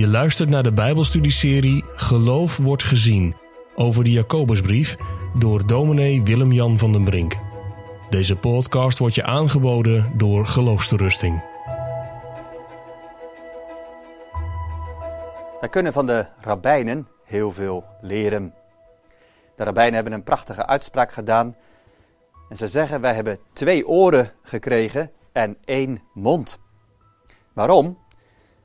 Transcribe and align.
Je 0.00 0.08
luistert 0.08 0.48
naar 0.48 0.62
de 0.62 0.72
Bijbelstudieserie 0.72 1.84
Geloof 1.94 2.56
wordt 2.56 2.82
gezien 2.82 3.34
over 3.74 4.04
de 4.04 4.10
Jacobusbrief 4.10 4.96
door 5.34 5.66
dominee 5.66 6.22
Willem-Jan 6.22 6.78
van 6.78 6.92
den 6.92 7.04
Brink. 7.04 7.36
Deze 8.10 8.36
podcast 8.36 8.98
wordt 8.98 9.14
je 9.14 9.24
aangeboden 9.24 10.12
door 10.16 10.46
Geloofsterusting. 10.46 11.42
Wij 15.60 15.68
kunnen 15.70 15.92
van 15.92 16.06
de 16.06 16.26
rabbijnen 16.40 17.08
heel 17.24 17.52
veel 17.52 17.84
leren. 18.00 18.54
De 19.56 19.64
rabbijnen 19.64 19.94
hebben 19.94 20.12
een 20.12 20.24
prachtige 20.24 20.66
uitspraak 20.66 21.12
gedaan. 21.12 21.56
En 22.48 22.56
ze 22.56 22.68
zeggen: 22.68 23.00
Wij 23.00 23.14
hebben 23.14 23.38
twee 23.52 23.86
oren 23.86 24.32
gekregen 24.42 25.10
en 25.32 25.56
één 25.64 26.02
mond. 26.14 26.58
Waarom? 27.52 27.98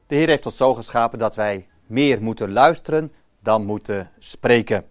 De 0.07 0.15
Heer 0.15 0.27
heeft 0.27 0.45
ons 0.45 0.57
zo 0.57 0.73
geschapen 0.73 1.19
dat 1.19 1.35
wij 1.35 1.67
meer 1.85 2.21
moeten 2.21 2.51
luisteren 2.51 3.13
dan 3.39 3.65
moeten 3.65 4.11
spreken. 4.19 4.85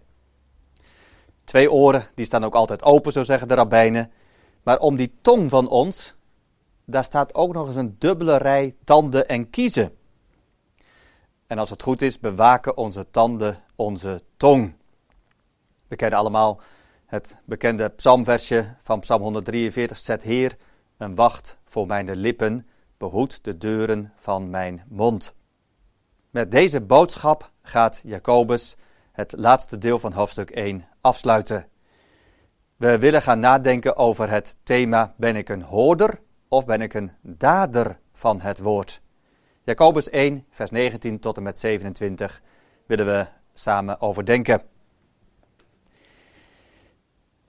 Twee 1.43 1.71
oren, 1.71 2.07
die 2.15 2.25
staan 2.25 2.43
ook 2.43 2.55
altijd 2.55 2.83
open, 2.83 3.11
zo 3.11 3.23
zeggen 3.23 3.47
de 3.47 3.53
rabbijnen. 3.53 4.11
Maar 4.63 4.79
om 4.79 4.95
die 4.95 5.13
tong 5.21 5.49
van 5.49 5.67
ons, 5.67 6.15
daar 6.85 7.03
staat 7.03 7.33
ook 7.33 7.53
nog 7.53 7.67
eens 7.67 7.75
een 7.75 7.95
dubbele 7.99 8.37
rij 8.37 8.75
tanden 8.83 9.27
en 9.27 9.49
kiezen. 9.49 9.95
En 11.47 11.57
als 11.57 11.69
het 11.69 11.81
goed 11.81 12.01
is, 12.01 12.19
bewaken 12.19 12.77
onze 12.77 13.09
tanden 13.11 13.63
onze 13.75 14.21
tong. 14.37 14.73
We 15.87 15.95
kennen 15.95 16.19
allemaal 16.19 16.61
het 17.05 17.35
bekende 17.45 17.89
psalmversje 17.89 18.75
van 18.81 18.99
Psalm 18.99 19.21
143. 19.21 19.97
Zet 19.97 20.23
Heer 20.23 20.57
een 20.97 21.15
wacht 21.15 21.57
voor 21.65 21.87
mijn 21.87 22.15
lippen 22.15 22.67
behoed 22.97 23.43
de 23.43 23.57
deuren 23.57 24.13
van 24.17 24.49
mijn 24.49 24.83
mond. 24.87 25.33
Met 26.29 26.51
deze 26.51 26.81
boodschap 26.81 27.51
gaat 27.61 28.01
Jacobus 28.03 28.75
het 29.11 29.33
laatste 29.37 29.77
deel 29.77 29.99
van 29.99 30.13
hoofdstuk 30.13 30.49
1 30.49 30.87
afsluiten. 31.01 31.67
We 32.75 32.97
willen 32.97 33.21
gaan 33.21 33.39
nadenken 33.39 33.95
over 33.95 34.29
het 34.29 34.57
thema: 34.63 35.13
ben 35.17 35.35
ik 35.35 35.49
een 35.49 35.61
hoorder 35.61 36.19
of 36.47 36.65
ben 36.65 36.81
ik 36.81 36.93
een 36.93 37.11
dader 37.21 37.99
van 38.13 38.41
het 38.41 38.59
woord? 38.59 39.01
Jacobus 39.63 40.09
1, 40.09 40.45
vers 40.49 40.69
19 40.69 41.19
tot 41.19 41.37
en 41.37 41.43
met 41.43 41.59
27 41.59 42.41
willen 42.85 43.05
we 43.05 43.27
samen 43.53 44.01
overdenken. 44.01 44.61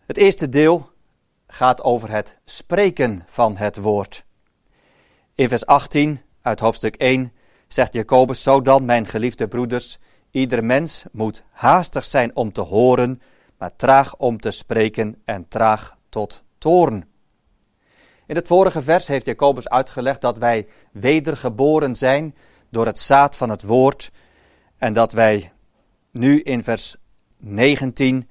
Het 0.06 0.16
eerste 0.16 0.48
deel 0.48 0.90
gaat 1.46 1.82
over 1.82 2.10
het 2.10 2.38
spreken 2.44 3.24
van 3.26 3.56
het 3.56 3.76
woord. 3.76 4.25
In 5.36 5.48
vers 5.48 5.66
18 5.66 6.20
uit 6.42 6.60
hoofdstuk 6.60 6.94
1 6.94 7.32
zegt 7.68 7.92
Jacobus: 7.92 8.42
Zo 8.42 8.62
dan, 8.62 8.84
mijn 8.84 9.06
geliefde 9.06 9.48
broeders, 9.48 9.98
ieder 10.30 10.64
mens 10.64 11.04
moet 11.12 11.42
haastig 11.50 12.04
zijn 12.04 12.36
om 12.36 12.52
te 12.52 12.60
horen, 12.60 13.22
maar 13.58 13.76
traag 13.76 14.16
om 14.16 14.40
te 14.40 14.50
spreken 14.50 15.22
en 15.24 15.48
traag 15.48 15.96
tot 16.08 16.42
toorn. 16.58 17.08
In 18.26 18.36
het 18.36 18.46
vorige 18.46 18.82
vers 18.82 19.06
heeft 19.06 19.26
Jacobus 19.26 19.68
uitgelegd 19.68 20.20
dat 20.20 20.38
wij 20.38 20.68
wedergeboren 20.92 21.96
zijn 21.96 22.34
door 22.70 22.86
het 22.86 22.98
zaad 22.98 23.36
van 23.36 23.50
het 23.50 23.62
woord 23.62 24.10
en 24.78 24.92
dat 24.92 25.12
wij 25.12 25.52
nu 26.10 26.40
in 26.40 26.62
vers 26.62 26.96
19 27.38 28.28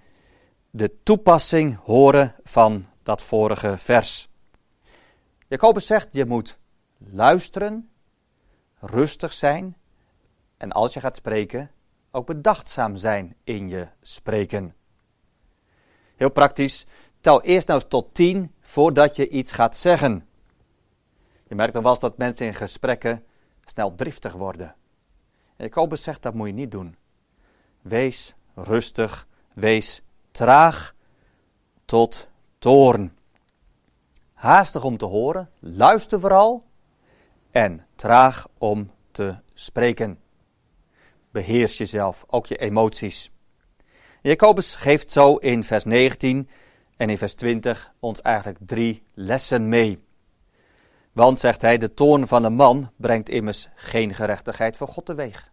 de 0.70 0.94
toepassing 1.04 1.80
horen 1.84 2.36
van 2.44 2.86
dat 3.04 3.22
vorige 3.22 3.78
vers. 3.78 4.30
Jacobus 5.48 5.86
zegt: 5.86 6.08
je 6.12 6.26
moet 6.26 6.58
luisteren, 7.10 7.90
rustig 8.80 9.34
zijn 9.34 9.78
en 10.58 10.72
als 10.72 10.94
je 10.94 11.00
gaat 11.00 11.16
spreken, 11.16 11.72
ook 12.12 12.26
bedachtzaam 12.26 12.96
zijn 12.96 13.36
in 13.44 13.70
je 13.70 13.88
spreken. 14.02 14.76
Heel 16.16 16.32
praktisch, 16.32 16.86
tel 17.22 17.42
eerst 17.42 17.68
nou 17.68 17.80
eens 17.80 17.90
tot 17.90 18.14
tien 18.14 18.54
voordat 18.60 19.16
je 19.16 19.30
iets 19.30 19.52
gaat 19.52 19.76
zeggen. 19.76 20.28
Je 21.48 21.56
merkt 21.56 21.74
dan 21.74 21.84
wel 21.84 21.92
eens 21.92 22.02
dat 22.02 22.18
mensen 22.18 22.46
in 22.46 22.54
gesprekken 22.54 23.24
snel 23.66 23.96
driftig 23.96 24.34
worden. 24.34 24.76
En 25.56 25.66
Jacobus 25.66 26.04
zegt 26.04 26.22
dat 26.22 26.34
moet 26.34 26.48
je 26.48 26.54
niet 26.54 26.72
doen. 26.72 26.96
Wees 27.82 28.36
rustig, 28.54 29.28
wees 29.54 30.02
traag 30.32 30.96
tot 31.86 32.28
toorn. 32.60 33.18
Haastig 34.34 34.84
om 34.84 34.98
te 34.98 35.06
horen, 35.06 35.50
luister 35.60 36.20
vooral 36.20 36.65
en 37.56 37.86
traag 37.96 38.48
om 38.58 38.92
te 39.12 39.36
spreken. 39.54 40.20
Beheers 41.32 41.78
jezelf, 41.78 42.24
ook 42.28 42.46
je 42.46 42.58
emoties. 42.58 43.32
Jacobus 44.22 44.76
geeft 44.76 45.12
zo 45.12 45.36
in 45.36 45.64
vers 45.64 45.84
19 45.84 46.50
en 46.98 47.10
in 47.10 47.18
vers 47.18 47.36
20 47.36 47.94
ons 48.00 48.22
eigenlijk 48.22 48.58
drie 48.66 49.04
lessen 49.14 49.70
mee. 49.70 50.04
Want, 51.12 51.40
zegt 51.40 51.62
hij, 51.62 51.78
de 51.78 51.94
toorn 51.94 52.28
van 52.28 52.44
een 52.44 52.54
man 52.54 52.92
brengt 52.96 53.30
immers 53.30 53.68
geen 53.76 54.14
gerechtigheid 54.14 54.78
voor 54.78 54.88
God 54.88 55.06
teweeg. 55.06 55.52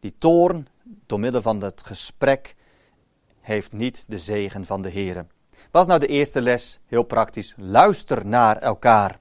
Die 0.00 0.14
toorn, 0.18 0.68
door 1.06 1.20
middel 1.20 1.42
van 1.42 1.60
het 1.62 1.82
gesprek, 1.82 2.54
heeft 3.40 3.72
niet 3.72 4.04
de 4.06 4.18
zegen 4.18 4.66
van 4.66 4.82
de 4.82 4.88
Heer. 4.88 5.26
Wat 5.70 5.82
is 5.82 5.88
nou 5.88 6.00
de 6.00 6.06
eerste 6.06 6.42
les? 6.42 6.80
Heel 6.86 7.02
praktisch. 7.02 7.54
Luister 7.56 8.26
naar 8.26 8.56
elkaar. 8.56 9.20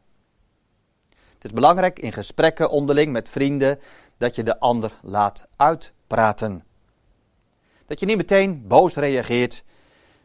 Het 1.41 1.49
is 1.49 1.55
belangrijk 1.55 1.99
in 1.99 2.13
gesprekken 2.13 2.69
onderling 2.69 3.11
met 3.11 3.29
vrienden 3.29 3.79
dat 4.17 4.35
je 4.35 4.43
de 4.43 4.59
ander 4.59 4.99
laat 5.01 5.45
uitpraten. 5.55 6.65
Dat 7.85 7.99
je 7.99 8.05
niet 8.05 8.17
meteen 8.17 8.67
boos 8.67 8.95
reageert, 8.95 9.63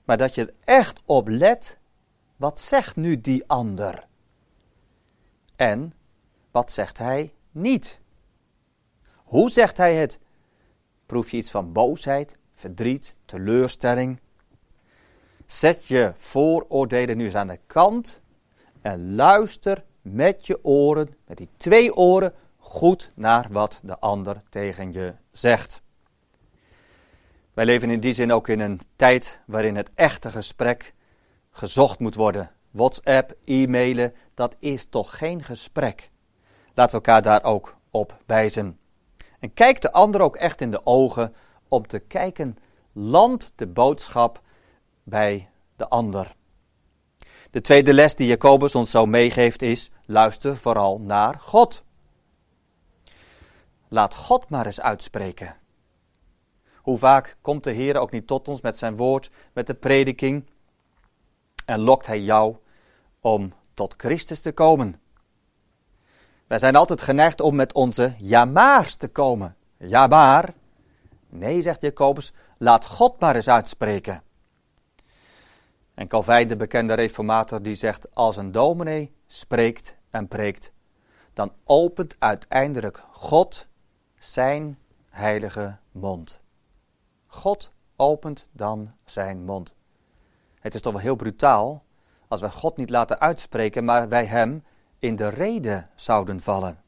maar 0.05 0.17
dat 0.17 0.35
je 0.35 0.43
er 0.43 0.55
echt 0.65 1.03
op 1.05 1.29
let. 1.29 1.77
Wat 2.37 2.61
zegt 2.61 2.97
nu 2.97 3.21
die 3.21 3.45
ander? 3.47 4.07
En 5.55 5.95
wat 6.51 6.73
zegt 6.73 6.99
hij 6.99 7.33
niet? 7.51 8.01
Hoe 9.15 9.51
zegt 9.51 9.77
hij 9.77 9.95
het? 9.95 10.19
Proef 11.07 11.31
je 11.31 11.37
iets 11.37 11.51
van 11.51 11.73
boosheid, 11.73 12.37
verdriet, 12.55 13.17
teleurstelling? 13.25 14.21
Zet 15.47 15.87
je 15.87 16.13
vooroordelen 16.17 17.17
nu 17.17 17.25
eens 17.25 17.35
aan 17.35 17.47
de 17.47 17.61
kant 17.67 18.21
en 18.81 19.15
luister 19.15 19.85
met 20.13 20.47
je 20.47 20.65
oren, 20.65 21.15
met 21.27 21.37
die 21.37 21.49
twee 21.57 21.95
oren, 21.95 22.35
goed 22.59 23.13
naar 23.15 23.47
wat 23.51 23.81
de 23.83 23.99
ander 23.99 24.37
tegen 24.49 24.93
je 24.93 25.15
zegt. 25.31 25.81
Wij 27.55 27.65
leven 27.65 27.91
in 27.91 28.01
die 28.01 28.15
zin 28.15 28.33
ook 28.33 28.49
in 28.49 28.61
een 28.61 28.81
tijd 28.97 29.41
waarin 29.47 29.77
het 29.77 29.91
echte 29.95 30.31
gesprek 30.31 30.95
gezocht 31.51 31.99
moet 31.99 32.15
worden. 32.15 32.51
WhatsApp, 32.71 33.35
e-mailen, 33.45 34.15
dat 34.35 34.57
is 34.59 34.85
toch 34.85 35.19
geen 35.19 35.43
gesprek. 35.43 36.11
Laten 36.75 36.99
we 36.99 37.05
elkaar 37.05 37.23
daar 37.23 37.45
ook 37.45 37.77
op 37.91 38.23
wijzen. 38.27 38.79
En 39.39 39.55
kijk 39.55 39.81
de 39.81 39.93
ander 39.93 40.21
ook 40.21 40.37
echt 40.37 40.61
in 40.61 40.71
de 40.71 40.87
ogen 40.87 41.35
om 41.69 41.87
te 41.87 41.99
kijken, 41.99 42.57
landt 42.93 43.53
de 43.55 43.67
boodschap 43.67 44.41
bij 45.03 45.49
de 45.77 45.89
ander. 45.89 46.35
De 47.57 47.63
tweede 47.63 47.95
les 47.95 48.15
die 48.15 48.27
Jacobus 48.27 48.75
ons 48.75 48.91
zo 48.91 49.07
meegeeft 49.07 49.63
is: 49.63 49.91
luister 50.07 50.57
vooral 50.57 50.99
naar 50.99 51.39
God. 51.41 51.83
Laat 53.89 54.15
God 54.15 54.49
maar 54.49 54.67
eens 54.67 54.81
uitspreken. 54.81 55.57
Hoe 56.75 56.99
vaak 56.99 57.37
komt 57.41 57.65
de 57.65 57.71
Heer 57.71 57.97
ook 57.99 58.11
niet 58.11 58.27
tot 58.27 58.49
ons 58.49 58.61
met 58.61 58.79
zijn 58.79 58.97
woord, 58.97 59.31
met 59.53 59.67
de 59.67 59.75
prediking 59.75 60.47
en 61.65 61.81
lokt 61.81 62.07
Hij 62.07 62.21
jou 62.21 62.57
om 63.21 63.53
tot 63.75 63.95
Christus 63.97 64.41
te 64.41 64.53
komen? 64.53 65.01
Wij 66.47 66.59
zijn 66.59 66.77
altijd 66.77 67.01
geneigd 67.01 67.41
om 67.41 67.55
met 67.55 67.73
onze 67.73 68.15
ja 68.19 68.83
te 68.83 69.09
komen. 69.09 69.57
Ja 69.77 70.07
maar. 70.07 70.55
Nee, 71.29 71.63
zegt 71.63 71.83
Jacobus, 71.83 72.33
laat 72.59 72.87
God 72.87 73.21
maar 73.21 73.35
eens 73.35 73.49
uitspreken. 73.49 74.23
En 75.97 76.09
Calvijn, 76.09 76.49
de 76.49 76.57
bekende 76.57 76.95
reformator, 76.95 77.63
die 77.63 77.75
zegt: 77.75 78.15
Als 78.15 78.37
een 78.37 78.53
dominee 78.53 79.15
spreekt 79.27 79.97
en 80.11 80.29
preekt, 80.29 80.73
dan 81.33 81.53
opent 81.65 82.17
uiteindelijk 82.19 83.03
God 83.11 83.67
zijn 84.19 84.79
heilige 85.11 85.77
mond. 85.93 86.41
God 87.27 87.73
opent 87.97 88.47
dan 88.53 88.93
zijn 89.05 89.45
mond. 89.45 89.75
Het 90.61 90.75
is 90.75 90.81
toch 90.81 90.93
wel 90.93 91.03
heel 91.03 91.17
brutaal 91.17 91.85
als 92.29 92.41
wij 92.41 92.51
God 92.51 92.77
niet 92.77 92.91
laten 92.91 93.21
uitspreken, 93.21 93.85
maar 93.85 94.09
wij 94.09 94.25
hem 94.25 94.65
in 94.99 95.17
de 95.17 95.29
reden 95.29 95.91
zouden 95.95 96.41
vallen. 96.41 96.83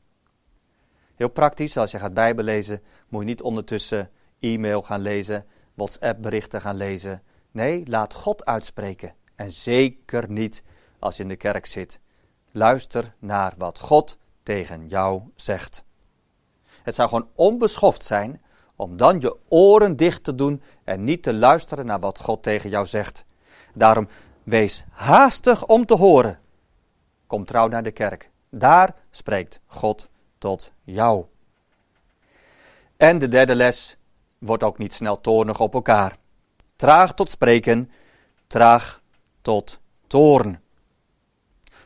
Heel 1.14 1.28
praktisch, 1.28 1.76
als 1.76 1.90
je 1.90 1.99
gaat 1.99 2.14
bijbelezen, 2.14 2.82
moet 3.08 3.20
je 3.20 3.26
niet 3.26 3.43
ondertussen 3.43 4.10
e-mail 4.40 4.82
gaan 4.82 5.00
lezen, 5.00 5.46
WhatsApp 5.75 6.22
berichten 6.22 6.60
gaan 6.60 6.76
lezen. 6.76 7.22
Nee, 7.50 7.86
laat 7.86 8.14
God 8.14 8.44
uitspreken. 8.44 9.14
En 9.34 9.52
zeker 9.52 10.30
niet 10.30 10.62
als 10.98 11.16
je 11.16 11.22
in 11.22 11.28
de 11.28 11.36
kerk 11.36 11.66
zit. 11.66 12.00
Luister 12.50 13.14
naar 13.18 13.54
wat 13.58 13.78
God 13.78 14.18
tegen 14.42 14.88
jou 14.88 15.22
zegt. 15.36 15.84
Het 16.82 16.94
zou 16.94 17.08
gewoon 17.08 17.28
onbeschoft 17.34 18.04
zijn 18.04 18.42
om 18.76 18.96
dan 18.96 19.20
je 19.20 19.36
oren 19.48 19.96
dicht 19.96 20.24
te 20.24 20.34
doen 20.34 20.62
en 20.84 21.04
niet 21.04 21.22
te 21.22 21.34
luisteren 21.34 21.86
naar 21.86 22.00
wat 22.00 22.18
God 22.18 22.42
tegen 22.42 22.70
jou 22.70 22.86
zegt. 22.86 23.24
Daarom 23.74 24.08
wees 24.42 24.84
haastig 24.90 25.66
om 25.66 25.86
te 25.86 25.94
horen. 25.94 26.38
Kom 27.26 27.44
trouw 27.44 27.68
naar 27.68 27.82
de 27.82 27.90
kerk. 27.90 28.30
Daar 28.50 28.94
spreekt 29.10 29.60
God 29.66 30.08
tot 30.38 30.72
jou. 30.84 31.24
En 32.96 33.18
de 33.18 33.28
derde 33.28 33.54
les 33.54 33.96
wordt 34.38 34.62
ook 34.62 34.78
niet 34.78 34.92
snel 34.92 35.20
toornig 35.20 35.60
op 35.60 35.74
elkaar. 35.74 36.18
Traag 36.78 37.14
tot 37.14 37.30
spreken, 37.30 37.90
traag 38.46 39.02
tot 39.42 39.80
toorn. 40.06 40.60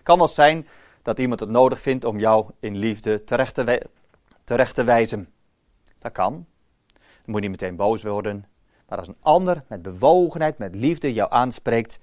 Kan 0.03 0.19
wel 0.19 0.29
zijn 0.29 0.69
dat 1.03 1.19
iemand 1.19 1.41
het 1.41 1.49
nodig 1.49 1.81
vindt 1.81 2.05
om 2.05 2.19
jou 2.19 2.47
in 2.61 2.77
liefde 2.77 3.25
terecht 3.25 3.55
te, 3.55 3.87
terecht 4.45 4.75
te 4.75 4.85
wijzen. 4.85 5.29
Dat 5.99 6.13
kan. 6.13 6.33
Dan 6.33 7.05
moet 7.25 7.43
je 7.43 7.49
niet 7.49 7.61
meteen 7.61 7.77
boos 7.77 8.03
worden. 8.03 8.47
Maar 8.89 8.99
als 8.99 9.09
een 9.09 9.17
ander 9.21 9.65
met 9.69 9.83
bewogenheid, 9.83 10.59
met 10.59 10.75
liefde 10.75 11.13
jou 11.13 11.31
aanspreekt, 11.33 11.99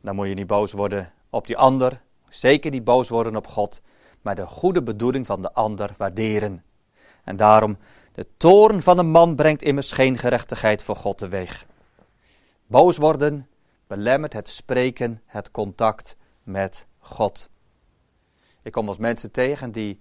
dan 0.00 0.14
moet 0.14 0.28
je 0.28 0.34
niet 0.34 0.46
boos 0.46 0.72
worden 0.72 1.12
op 1.30 1.46
die 1.46 1.56
ander. 1.56 2.00
Zeker 2.28 2.70
niet 2.70 2.84
boos 2.84 3.08
worden 3.08 3.36
op 3.36 3.46
God, 3.46 3.80
maar 4.22 4.34
de 4.34 4.46
goede 4.46 4.82
bedoeling 4.82 5.26
van 5.26 5.42
de 5.42 5.52
ander 5.52 5.94
waarderen. 5.98 6.64
En 7.24 7.36
daarom, 7.36 7.78
de 8.12 8.26
toorn 8.36 8.82
van 8.82 8.98
een 8.98 9.10
man 9.10 9.36
brengt 9.36 9.62
immers 9.62 9.92
geen 9.92 10.18
gerechtigheid 10.18 10.82
voor 10.82 10.96
God 10.96 11.18
teweeg. 11.18 11.66
Boos 12.66 12.96
worden 12.96 13.48
belemmert 13.86 14.32
het 14.32 14.48
spreken, 14.48 15.22
het 15.26 15.50
contact 15.50 16.16
met 16.42 16.86
God. 16.98 17.48
Ik 18.62 18.72
kom 18.72 18.88
als 18.88 18.98
mensen 18.98 19.30
tegen 19.30 19.72
die 19.72 20.00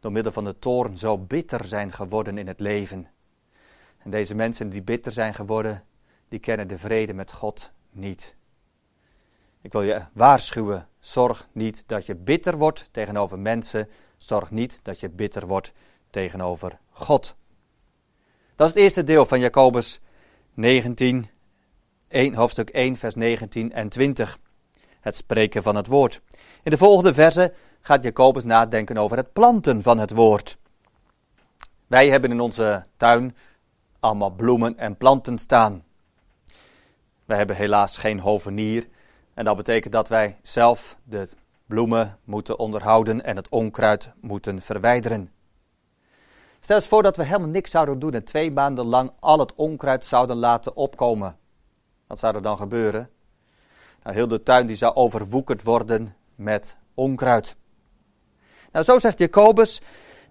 door 0.00 0.12
middel 0.12 0.32
van 0.32 0.44
de 0.44 0.58
toorn 0.58 0.98
zo 0.98 1.18
bitter 1.18 1.64
zijn 1.64 1.92
geworden 1.92 2.38
in 2.38 2.46
het 2.46 2.60
leven. 2.60 3.08
En 3.98 4.10
deze 4.10 4.34
mensen 4.34 4.68
die 4.68 4.82
bitter 4.82 5.12
zijn 5.12 5.34
geworden, 5.34 5.84
die 6.28 6.38
kennen 6.38 6.68
de 6.68 6.78
vrede 6.78 7.12
met 7.12 7.32
God 7.32 7.70
niet. 7.90 8.36
Ik 9.60 9.72
wil 9.72 9.82
je 9.82 10.02
waarschuwen, 10.12 10.88
zorg 10.98 11.48
niet 11.52 11.84
dat 11.86 12.06
je 12.06 12.14
bitter 12.14 12.56
wordt 12.56 12.88
tegenover 12.90 13.38
mensen, 13.38 13.88
zorg 14.16 14.50
niet 14.50 14.80
dat 14.82 15.00
je 15.00 15.08
bitter 15.08 15.46
wordt 15.46 15.72
tegenover 16.10 16.78
God. 16.90 17.36
Dat 18.54 18.66
is 18.68 18.74
het 18.74 18.82
eerste 18.82 19.04
deel 19.04 19.26
van 19.26 19.40
Jacobus 19.40 20.00
19, 20.54 21.28
1, 22.08 22.34
hoofdstuk 22.34 22.70
1, 22.70 22.96
vers 22.96 23.14
19 23.14 23.72
en 23.72 23.88
20. 23.88 24.38
Het 25.00 25.16
spreken 25.16 25.62
van 25.62 25.76
het 25.76 25.86
woord. 25.86 26.20
In 26.62 26.70
de 26.70 26.76
volgende 26.76 27.14
verse 27.14 27.52
gaat 27.80 28.02
Jacobus 28.02 28.44
nadenken 28.44 28.96
over 28.96 29.16
het 29.16 29.32
planten 29.32 29.82
van 29.82 29.98
het 29.98 30.10
woord. 30.10 30.56
Wij 31.86 32.08
hebben 32.08 32.30
in 32.30 32.40
onze 32.40 32.84
tuin 32.96 33.36
allemaal 34.00 34.30
bloemen 34.30 34.78
en 34.78 34.96
planten 34.96 35.38
staan. 35.38 35.84
Wij 37.24 37.36
hebben 37.36 37.56
helaas 37.56 37.96
geen 37.96 38.20
hovenier 38.20 38.88
en 39.34 39.44
dat 39.44 39.56
betekent 39.56 39.92
dat 39.92 40.08
wij 40.08 40.36
zelf 40.42 40.98
de 41.04 41.28
bloemen 41.66 42.18
moeten 42.24 42.58
onderhouden 42.58 43.24
en 43.24 43.36
het 43.36 43.48
onkruid 43.48 44.12
moeten 44.20 44.62
verwijderen. 44.62 45.30
Stel 46.60 46.76
eens 46.76 46.86
voor 46.86 47.02
dat 47.02 47.16
we 47.16 47.24
helemaal 47.24 47.48
niks 47.48 47.70
zouden 47.70 47.98
doen 47.98 48.14
en 48.14 48.24
twee 48.24 48.50
maanden 48.50 48.84
lang 48.84 49.12
al 49.18 49.38
het 49.38 49.54
onkruid 49.54 50.04
zouden 50.06 50.36
laten 50.36 50.76
opkomen. 50.76 51.36
Wat 52.06 52.18
zou 52.18 52.34
er 52.34 52.42
dan 52.42 52.56
gebeuren? 52.56 53.10
Nou, 54.02 54.14
heel 54.14 54.28
de 54.28 54.42
tuin 54.42 54.66
die 54.66 54.76
zou 54.76 54.94
overwoekerd 54.94 55.62
worden 55.62 56.16
met 56.34 56.76
onkruid. 56.94 57.56
Nou, 58.72 58.84
zo 58.84 58.98
zegt 58.98 59.18
Jacobus, 59.18 59.80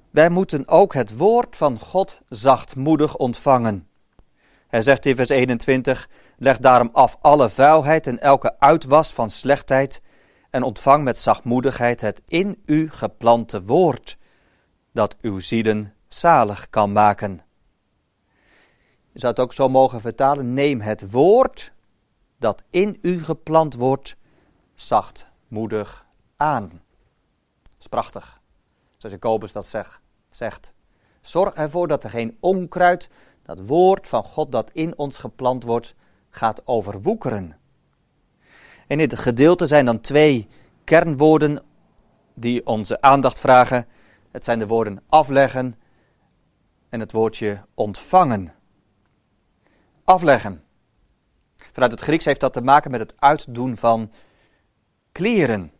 wij 0.10 0.30
moeten 0.30 0.68
ook 0.68 0.94
het 0.94 1.18
woord 1.18 1.58
van 1.58 1.80
God 1.80 2.20
zachtmoedig 2.30 3.16
ontvangen. 3.16 3.88
Hij 4.68 4.82
zegt 4.82 5.06
in 5.06 5.16
vers 5.16 5.30
21, 5.30 6.10
leg 6.38 6.58
daarom 6.58 6.90
af 6.94 7.18
alle 7.20 7.50
vuilheid 7.50 8.08
en 8.08 8.20
elke 8.20 8.60
uitwas 8.60 9.14
van 9.14 9.30
slechtheid 9.30 10.02
en 10.50 10.64
ontvang 10.64 11.04
met 11.04 11.18
zachtmoedigheid 11.18 12.02
het 12.02 12.22
in 12.26 12.60
u 12.66 12.90
geplante 12.92 13.64
woord, 13.64 14.18
dat 14.92 15.16
uw 15.22 15.40
zielen 15.40 15.94
zalig 16.08 16.70
kan 16.70 16.92
maken. 16.92 17.42
Je 19.16 19.22
zou 19.22 19.34
het 19.34 19.42
ook 19.42 19.54
zo 19.54 19.70
mogen 19.70 20.02
vertalen, 20.02 20.54
neem 20.54 20.82
het 20.82 21.12
woord 21.12 21.72
dat 22.38 22.64
in 22.70 22.98
u 23.02 23.24
geplant 23.24 23.74
wordt, 23.74 24.16
zachtmoedig 24.74 26.06
aan. 26.38 26.68
Dat 27.64 27.80
is 27.80 27.88
prachtig, 27.88 28.42
zoals 28.98 29.16
Jacobus 29.16 29.52
dat 29.52 29.76
zegt. 30.30 30.74
Zorg 31.22 31.54
ervoor 31.54 31.88
dat 31.88 32.04
er 32.04 32.10
geen 32.10 32.38
onkruid, 32.40 33.10
dat 33.44 33.60
woord 33.60 34.08
van 34.08 34.24
God 34.24 34.52
dat 34.52 34.70
in 34.72 34.98
ons 34.98 35.18
geplant 35.18 35.64
wordt, 35.64 35.96
gaat 36.30 36.68
overwoekeren. 36.68 37.58
In 38.88 38.98
dit 38.98 39.20
gedeelte 39.20 39.68
zijn 39.68 39.86
dan 39.86 40.02
twee 40.02 40.48
kernwoorden 40.84 41.64
die 42.34 42.66
onze 42.66 43.02
aandacht 43.02 43.40
vragen. 43.40 43.88
Het 44.32 44.44
zijn 44.44 44.60
de 44.60 44.68
woorden 44.68 45.04
afleggen 45.08 45.76
en 46.90 47.00
het 47.00 47.12
woordje 47.12 47.62
ontvangen. 47.74 48.54
Afleggen. 50.06 50.64
Vanuit 51.56 51.92
het 51.92 52.02
Grieks 52.02 52.26
heeft 52.26 52.40
dat 52.40 52.54
te 52.54 52.62
maken 52.62 52.92
met 52.92 53.00
het 53.00 53.14
uitdoen 53.18 53.78
van 53.78 54.12
kleren. 55.12 55.72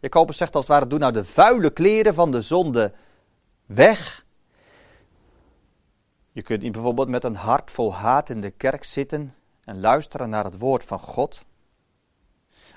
Jacobus 0.00 0.36
zegt 0.36 0.54
als 0.54 0.66
het 0.66 0.74
ware, 0.74 0.86
doe 0.86 0.98
nou 0.98 1.12
de 1.12 1.24
vuile 1.24 1.70
kleren 1.70 2.14
van 2.14 2.30
de 2.30 2.40
zonde 2.40 2.92
weg. 3.66 4.24
Je 6.32 6.42
kunt 6.42 6.62
niet 6.62 6.72
bijvoorbeeld 6.72 7.08
met 7.08 7.24
een 7.24 7.34
hart 7.34 7.70
vol 7.70 7.94
haat 7.94 8.30
in 8.30 8.40
de 8.40 8.50
kerk 8.50 8.84
zitten 8.84 9.34
en 9.64 9.80
luisteren 9.80 10.30
naar 10.30 10.44
het 10.44 10.58
woord 10.58 10.84
van 10.84 11.00
God. 11.00 11.44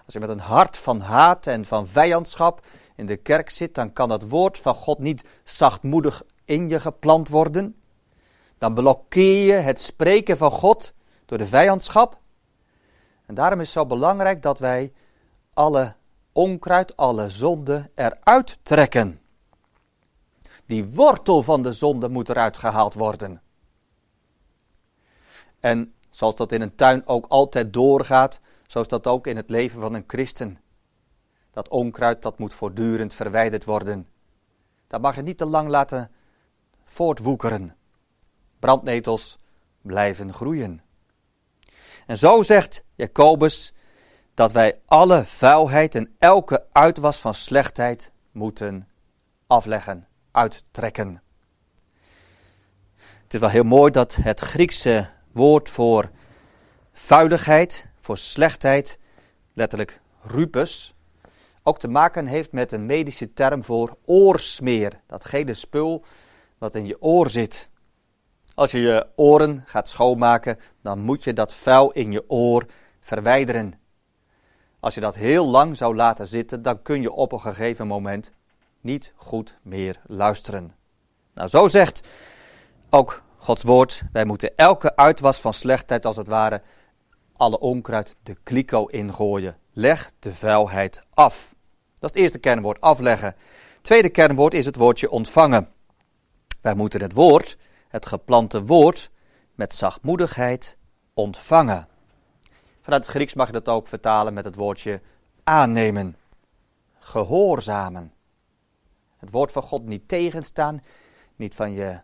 Als 0.05 0.13
je 0.13 0.19
met 0.19 0.29
een 0.29 0.39
hart 0.39 0.77
van 0.77 0.99
haat 0.99 1.47
en 1.47 1.65
van 1.65 1.87
vijandschap 1.87 2.65
in 2.95 3.05
de 3.05 3.17
kerk 3.17 3.49
zit, 3.49 3.75
dan 3.75 3.93
kan 3.93 4.09
het 4.09 4.29
woord 4.29 4.57
van 4.57 4.75
God 4.75 4.99
niet 4.99 5.23
zachtmoedig 5.43 6.23
in 6.45 6.69
je 6.69 6.79
geplant 6.79 7.29
worden. 7.29 7.80
Dan 8.61 8.73
blokkeer 8.73 9.45
je 9.45 9.53
het 9.53 9.81
spreken 9.81 10.37
van 10.37 10.51
God 10.51 10.93
door 11.25 11.37
de 11.37 11.47
vijandschap. 11.47 12.19
En 13.25 13.35
daarom 13.35 13.59
is 13.59 13.65
het 13.65 13.73
zo 13.73 13.85
belangrijk 13.85 14.41
dat 14.41 14.59
wij 14.59 14.93
alle 15.53 15.95
onkruid, 16.31 16.97
alle 16.97 17.29
zonde 17.29 17.89
eruit 17.95 18.59
trekken. 18.63 19.21
Die 20.65 20.85
wortel 20.85 21.43
van 21.43 21.61
de 21.61 21.71
zonde 21.71 22.09
moet 22.09 22.29
eruit 22.29 22.57
gehaald 22.57 22.93
worden. 22.93 23.41
En 25.59 25.93
zoals 26.09 26.35
dat 26.35 26.51
in 26.51 26.61
een 26.61 26.75
tuin 26.75 27.07
ook 27.07 27.25
altijd 27.27 27.73
doorgaat, 27.73 28.39
zo 28.67 28.81
is 28.81 28.87
dat 28.87 29.07
ook 29.07 29.27
in 29.27 29.35
het 29.35 29.49
leven 29.49 29.81
van 29.81 29.93
een 29.93 30.03
christen. 30.07 30.59
Dat 31.51 31.67
onkruid 31.67 32.21
dat 32.21 32.39
moet 32.39 32.53
voortdurend 32.53 33.13
verwijderd 33.13 33.63
worden. 33.63 34.07
Dat 34.87 35.01
mag 35.01 35.15
je 35.15 35.21
niet 35.21 35.37
te 35.37 35.45
lang 35.45 35.69
laten 35.69 36.11
voortwoekeren. 36.83 37.75
Brandnetels 38.61 39.37
blijven 39.81 40.33
groeien. 40.33 40.81
En 42.05 42.17
zo 42.17 42.41
zegt 42.41 42.83
Jacobus 42.95 43.73
dat 44.33 44.51
wij 44.51 44.79
alle 44.85 45.25
vuilheid 45.25 45.95
en 45.95 46.15
elke 46.19 46.65
uitwas 46.71 47.17
van 47.17 47.33
slechtheid 47.33 48.11
moeten 48.31 48.87
afleggen 49.47 50.07
uittrekken. 50.31 51.21
Het 53.23 53.33
is 53.33 53.39
wel 53.39 53.49
heel 53.49 53.63
mooi 53.63 53.91
dat 53.91 54.15
het 54.15 54.39
Griekse 54.39 55.09
woord 55.31 55.69
voor 55.69 56.11
vuiligheid, 56.93 57.85
voor 57.99 58.17
slechtheid, 58.17 58.97
letterlijk 59.53 60.01
rupus, 60.21 60.95
ook 61.63 61.79
te 61.79 61.87
maken 61.87 62.25
heeft 62.25 62.51
met 62.51 62.71
een 62.71 62.85
medische 62.85 63.33
term 63.33 63.63
voor 63.63 63.95
oorsmeer. 64.05 65.01
Dat 65.07 65.25
gele 65.25 65.53
spul 65.53 66.03
wat 66.57 66.75
in 66.75 66.85
je 66.85 67.01
oor 67.01 67.29
zit. 67.29 67.69
Als 68.61 68.71
je 68.71 68.79
je 68.79 69.07
oren 69.15 69.63
gaat 69.65 69.87
schoonmaken, 69.87 70.59
dan 70.81 70.99
moet 70.99 71.23
je 71.23 71.33
dat 71.33 71.53
vuil 71.53 71.91
in 71.91 72.11
je 72.11 72.29
oor 72.29 72.65
verwijderen. 72.99 73.73
Als 74.79 74.93
je 74.93 75.01
dat 75.01 75.15
heel 75.15 75.45
lang 75.45 75.77
zou 75.77 75.95
laten 75.95 76.27
zitten, 76.27 76.61
dan 76.61 76.81
kun 76.81 77.01
je 77.01 77.11
op 77.11 77.31
een 77.31 77.41
gegeven 77.41 77.87
moment 77.87 78.31
niet 78.81 79.13
goed 79.15 79.57
meer 79.61 80.01
luisteren. 80.05 80.75
Nou, 81.33 81.47
zo 81.47 81.67
zegt 81.67 82.07
ook 82.89 83.23
Gods 83.37 83.63
woord, 83.63 84.01
wij 84.11 84.25
moeten 84.25 84.55
elke 84.55 84.95
uitwas 84.95 85.37
van 85.37 85.53
slechtheid 85.53 86.05
als 86.05 86.17
het 86.17 86.27
ware, 86.27 86.61
alle 87.35 87.59
onkruid 87.59 88.15
de 88.23 88.35
kliko 88.43 88.85
ingooien. 88.85 89.57
Leg 89.73 90.11
de 90.19 90.33
vuilheid 90.33 91.03
af. 91.13 91.55
Dat 91.99 92.09
is 92.09 92.15
het 92.15 92.15
eerste 92.15 92.39
kernwoord, 92.39 92.81
afleggen. 92.81 93.35
Tweede 93.81 94.09
kernwoord 94.09 94.53
is 94.53 94.65
het 94.65 94.75
woordje 94.75 95.09
ontvangen. 95.09 95.69
Wij 96.61 96.73
moeten 96.73 97.01
het 97.01 97.13
woord, 97.13 97.57
het 97.91 98.05
geplante 98.05 98.63
woord, 98.63 99.11
met 99.55 99.73
zachtmoedigheid 99.73 100.77
ontvangen. 101.13 101.87
Vanuit 102.81 103.05
het 103.05 103.15
Grieks 103.15 103.33
mag 103.33 103.47
je 103.47 103.53
dat 103.53 103.69
ook 103.69 103.87
vertalen 103.87 104.33
met 104.33 104.45
het 104.45 104.55
woordje 104.55 105.01
aannemen, 105.43 106.15
gehoorzamen 106.99 108.13
het 109.21 109.31
woord 109.31 109.51
van 109.51 109.63
God 109.63 109.85
niet 109.85 110.07
tegenstaan, 110.07 110.81
niet 111.35 111.55
van 111.55 111.71
je 111.71 111.99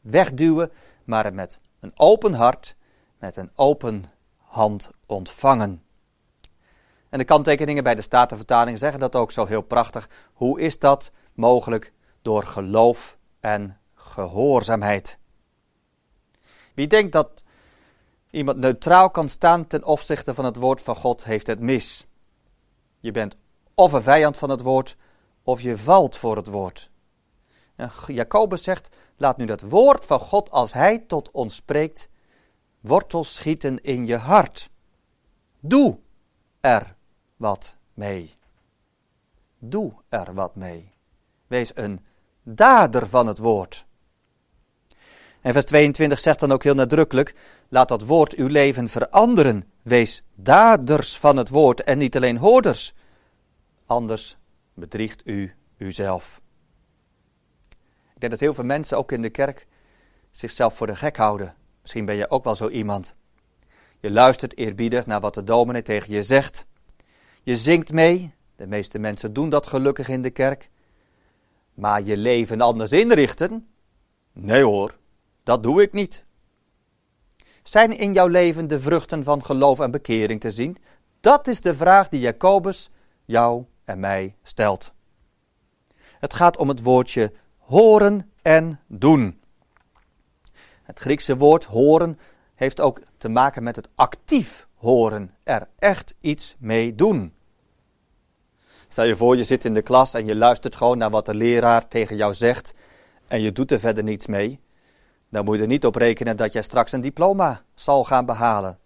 wegduwen, 0.00 0.72
maar 1.04 1.24
het 1.24 1.34
met 1.34 1.60
een 1.80 1.92
open 1.94 2.32
hart, 2.32 2.76
met 3.18 3.36
een 3.36 3.50
open 3.54 4.04
hand 4.36 4.90
ontvangen. 5.06 5.82
En 7.08 7.18
de 7.18 7.24
kanttekeningen 7.24 7.84
bij 7.84 7.94
de 7.94 8.02
Statenvertaling 8.02 8.78
zeggen 8.78 9.00
dat 9.00 9.16
ook 9.16 9.30
zo 9.30 9.46
heel 9.46 9.62
prachtig. 9.62 10.08
Hoe 10.32 10.60
is 10.60 10.78
dat 10.78 11.10
mogelijk? 11.32 11.92
Door 12.22 12.42
geloof 12.42 13.16
en 13.40 13.78
gehoorzaamheid. 13.94 15.18
Wie 16.80 16.88
denkt 16.88 17.12
dat 17.12 17.42
iemand 18.30 18.58
neutraal 18.58 19.10
kan 19.10 19.28
staan 19.28 19.66
ten 19.66 19.84
opzichte 19.84 20.34
van 20.34 20.44
het 20.44 20.56
woord 20.56 20.82
van 20.82 20.96
God, 20.96 21.24
heeft 21.24 21.46
het 21.46 21.60
mis. 21.60 22.06
Je 23.00 23.10
bent 23.10 23.36
of 23.74 23.92
een 23.92 24.02
vijand 24.02 24.36
van 24.36 24.50
het 24.50 24.60
woord, 24.60 24.96
of 25.42 25.60
je 25.60 25.76
valt 25.76 26.16
voor 26.16 26.36
het 26.36 26.46
woord. 26.46 26.90
En 27.76 27.90
Jacobus 28.06 28.62
zegt, 28.62 28.96
laat 29.16 29.36
nu 29.36 29.44
dat 29.44 29.60
woord 29.60 30.06
van 30.06 30.20
God, 30.20 30.50
als 30.50 30.72
hij 30.72 30.98
tot 30.98 31.30
ons 31.30 31.54
spreekt, 31.54 32.08
wortels 32.80 33.34
schieten 33.34 33.82
in 33.82 34.06
je 34.06 34.16
hart. 34.16 34.70
Doe 35.58 35.98
er 36.60 36.96
wat 37.36 37.76
mee. 37.94 38.34
Doe 39.58 39.92
er 40.08 40.34
wat 40.34 40.54
mee. 40.54 40.92
Wees 41.46 41.76
een 41.76 42.04
dader 42.42 43.08
van 43.08 43.26
het 43.26 43.38
woord. 43.38 43.88
En 45.40 45.52
vers 45.52 45.64
22 45.64 46.18
zegt 46.18 46.40
dan 46.40 46.52
ook 46.52 46.62
heel 46.62 46.74
nadrukkelijk: 46.74 47.34
laat 47.68 47.88
dat 47.88 48.02
woord 48.02 48.34
uw 48.34 48.46
leven 48.46 48.88
veranderen. 48.88 49.64
Wees 49.82 50.22
daders 50.34 51.16
van 51.16 51.36
het 51.36 51.48
woord 51.48 51.82
en 51.82 51.98
niet 51.98 52.16
alleen 52.16 52.36
hoorders. 52.36 52.94
Anders 53.86 54.36
bedriegt 54.74 55.22
u 55.24 55.54
uzelf. 55.76 56.40
Ik 58.14 58.20
denk 58.20 58.32
dat 58.32 58.40
heel 58.40 58.54
veel 58.54 58.64
mensen, 58.64 58.98
ook 58.98 59.12
in 59.12 59.22
de 59.22 59.30
kerk, 59.30 59.66
zichzelf 60.30 60.74
voor 60.74 60.86
de 60.86 60.96
gek 60.96 61.16
houden. 61.16 61.54
Misschien 61.80 62.04
ben 62.04 62.14
je 62.14 62.30
ook 62.30 62.44
wel 62.44 62.54
zo 62.54 62.68
iemand. 62.68 63.14
Je 63.98 64.10
luistert 64.10 64.56
eerbiedig 64.56 65.06
naar 65.06 65.20
wat 65.20 65.34
de 65.34 65.44
dominee 65.44 65.82
tegen 65.82 66.12
je 66.12 66.22
zegt. 66.22 66.66
Je 67.42 67.56
zingt 67.56 67.92
mee. 67.92 68.34
De 68.56 68.66
meeste 68.66 68.98
mensen 68.98 69.32
doen 69.32 69.50
dat 69.50 69.66
gelukkig 69.66 70.08
in 70.08 70.22
de 70.22 70.30
kerk. 70.30 70.70
Maar 71.74 72.02
je 72.02 72.16
leven 72.16 72.60
anders 72.60 72.92
inrichten? 72.92 73.68
Nee 74.32 74.62
hoor, 74.62 74.98
dat 75.50 75.62
doe 75.62 75.82
ik 75.82 75.92
niet. 75.92 76.24
Zijn 77.62 77.98
in 77.98 78.12
jouw 78.12 78.26
leven 78.26 78.68
de 78.68 78.80
vruchten 78.80 79.24
van 79.24 79.44
geloof 79.44 79.80
en 79.80 79.90
bekering 79.90 80.40
te 80.40 80.50
zien? 80.50 80.76
Dat 81.20 81.46
is 81.46 81.60
de 81.60 81.74
vraag 81.74 82.08
die 82.08 82.20
Jacobus 82.20 82.90
jou 83.24 83.64
en 83.84 84.00
mij 84.00 84.34
stelt. 84.42 84.92
Het 86.18 86.34
gaat 86.34 86.56
om 86.56 86.68
het 86.68 86.82
woordje 86.82 87.32
horen 87.58 88.32
en 88.42 88.80
doen. 88.86 89.40
Het 90.82 90.98
Griekse 90.98 91.36
woord 91.36 91.64
horen 91.64 92.18
heeft 92.54 92.80
ook 92.80 93.00
te 93.18 93.28
maken 93.28 93.62
met 93.62 93.76
het 93.76 93.88
actief 93.94 94.66
horen, 94.74 95.34
er 95.42 95.68
echt 95.78 96.14
iets 96.20 96.56
mee 96.58 96.94
doen. 96.94 97.34
Stel 98.88 99.04
je 99.04 99.16
voor, 99.16 99.36
je 99.36 99.44
zit 99.44 99.64
in 99.64 99.74
de 99.74 99.82
klas 99.82 100.14
en 100.14 100.26
je 100.26 100.36
luistert 100.36 100.76
gewoon 100.76 100.98
naar 100.98 101.10
wat 101.10 101.26
de 101.26 101.34
leraar 101.34 101.88
tegen 101.88 102.16
jou 102.16 102.34
zegt 102.34 102.74
en 103.26 103.40
je 103.40 103.52
doet 103.52 103.70
er 103.70 103.80
verder 103.80 104.04
niets 104.04 104.26
mee. 104.26 104.60
Dan 105.30 105.44
moet 105.44 105.56
je 105.56 105.62
er 105.62 105.68
niet 105.68 105.86
op 105.86 105.94
rekenen 105.94 106.36
dat 106.36 106.52
jij 106.52 106.62
straks 106.62 106.92
een 106.92 107.00
diploma 107.00 107.64
zal 107.74 108.04
gaan 108.04 108.26
behalen. 108.26 108.78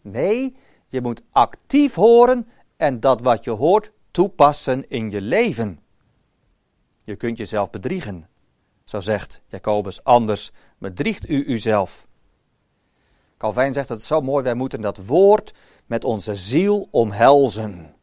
Nee, 0.00 0.56
je 0.88 1.00
moet 1.00 1.22
actief 1.30 1.94
horen 1.94 2.48
en 2.76 3.00
dat 3.00 3.20
wat 3.20 3.44
je 3.44 3.50
hoort 3.50 3.92
toepassen 4.10 4.88
in 4.88 5.10
je 5.10 5.20
leven. 5.20 5.80
Je 7.02 7.16
kunt 7.16 7.38
jezelf 7.38 7.70
bedriegen. 7.70 8.28
Zo 8.84 9.00
zegt 9.00 9.42
Jacobus, 9.46 10.04
anders 10.04 10.52
bedriegt 10.78 11.28
u 11.28 11.44
uzelf. 11.46 12.06
Calvijn 13.36 13.74
zegt 13.74 13.88
het 13.88 14.02
zo 14.02 14.20
mooi, 14.20 14.44
wij 14.44 14.54
moeten 14.54 14.80
dat 14.80 15.06
woord 15.06 15.54
met 15.86 16.04
onze 16.04 16.34
ziel 16.34 16.88
omhelzen. 16.90 17.94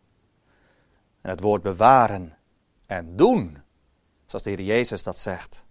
En 1.21 1.29
het 1.29 1.39
woord 1.39 1.61
bewaren 1.61 2.37
en 2.85 3.15
doen, 3.15 3.57
zoals 4.25 4.43
de 4.43 4.49
Heer 4.49 4.61
Jezus 4.61 5.03
dat 5.03 5.19
zegt. 5.19 5.65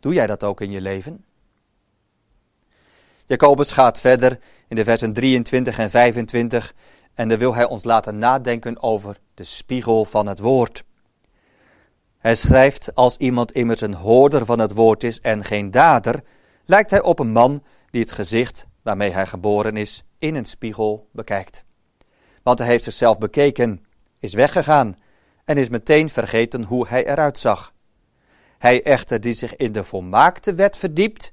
Doe 0.00 0.14
jij 0.14 0.26
dat 0.26 0.44
ook 0.44 0.60
in 0.60 0.70
je 0.70 0.80
leven? 0.80 1.24
Jacobus 3.30 3.70
gaat 3.70 3.98
verder 3.98 4.38
in 4.68 4.76
de 4.76 4.84
versen 4.84 5.12
23 5.12 5.78
en 5.78 5.90
25 5.90 6.74
en 7.14 7.28
dan 7.28 7.38
wil 7.38 7.54
hij 7.54 7.64
ons 7.64 7.84
laten 7.84 8.18
nadenken 8.18 8.82
over 8.82 9.16
de 9.34 9.44
spiegel 9.44 10.04
van 10.04 10.26
het 10.26 10.38
woord. 10.38 10.84
Hij 12.18 12.34
schrijft, 12.34 12.94
als 12.94 13.16
iemand 13.16 13.52
immers 13.52 13.80
een 13.80 13.94
hoorder 13.94 14.44
van 14.44 14.58
het 14.58 14.72
woord 14.72 15.04
is 15.04 15.20
en 15.20 15.44
geen 15.44 15.70
dader, 15.70 16.22
lijkt 16.64 16.90
hij 16.90 17.02
op 17.02 17.18
een 17.18 17.32
man 17.32 17.62
die 17.90 18.00
het 18.00 18.10
gezicht 18.10 18.66
waarmee 18.82 19.10
hij 19.10 19.26
geboren 19.26 19.76
is 19.76 20.04
in 20.18 20.34
een 20.34 20.46
spiegel 20.46 21.08
bekijkt. 21.12 21.64
Want 22.42 22.58
hij 22.58 22.68
heeft 22.68 22.84
zichzelf 22.84 23.18
bekeken, 23.18 23.84
is 24.18 24.34
weggegaan 24.34 24.96
en 25.44 25.56
is 25.56 25.68
meteen 25.68 26.08
vergeten 26.08 26.64
hoe 26.64 26.88
hij 26.88 27.06
eruit 27.06 27.38
zag. 27.38 27.72
Hij 28.58 28.82
echter 28.82 29.20
die 29.20 29.34
zich 29.34 29.56
in 29.56 29.72
de 29.72 29.84
volmaakte 29.84 30.54
wet 30.54 30.76
verdiept, 30.76 31.32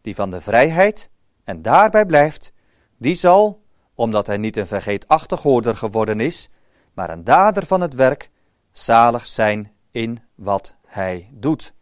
die 0.00 0.14
van 0.14 0.30
de 0.30 0.40
vrijheid, 0.40 1.12
en 1.44 1.62
daarbij 1.62 2.06
blijft, 2.06 2.52
die 2.96 3.14
zal, 3.14 3.62
omdat 3.94 4.26
hij 4.26 4.36
niet 4.36 4.56
een 4.56 4.66
vergeetachtig 4.66 5.42
hoorder 5.42 5.76
geworden 5.76 6.20
is, 6.20 6.48
maar 6.92 7.10
een 7.10 7.24
dader 7.24 7.66
van 7.66 7.80
het 7.80 7.94
werk, 7.94 8.30
zalig 8.72 9.26
zijn 9.26 9.72
in 9.90 10.22
wat 10.34 10.74
hij 10.86 11.28
doet. 11.32 11.74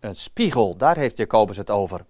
Een 0.00 0.16
spiegel, 0.16 0.76
daar 0.76 0.96
heeft 0.96 1.16
Jacobus 1.16 1.56
het 1.56 1.70
over. 1.70 2.06